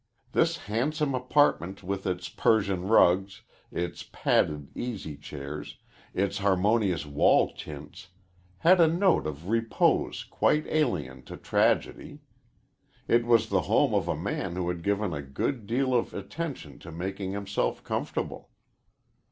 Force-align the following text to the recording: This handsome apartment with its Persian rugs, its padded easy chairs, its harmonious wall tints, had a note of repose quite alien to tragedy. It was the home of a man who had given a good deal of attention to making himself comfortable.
This 0.31 0.57
handsome 0.57 1.13
apartment 1.13 1.83
with 1.83 2.07
its 2.07 2.27
Persian 2.27 2.87
rugs, 2.87 3.43
its 3.71 4.01
padded 4.01 4.75
easy 4.75 5.15
chairs, 5.15 5.77
its 6.15 6.39
harmonious 6.39 7.05
wall 7.05 7.53
tints, 7.53 8.07
had 8.57 8.81
a 8.81 8.87
note 8.87 9.27
of 9.27 9.47
repose 9.47 10.23
quite 10.23 10.65
alien 10.65 11.21
to 11.25 11.37
tragedy. 11.37 12.17
It 13.07 13.27
was 13.27 13.49
the 13.49 13.61
home 13.69 13.93
of 13.93 14.07
a 14.07 14.17
man 14.17 14.55
who 14.55 14.69
had 14.69 14.81
given 14.81 15.13
a 15.13 15.21
good 15.21 15.67
deal 15.67 15.93
of 15.93 16.15
attention 16.15 16.79
to 16.79 16.91
making 16.91 17.33
himself 17.33 17.83
comfortable. 17.83 18.49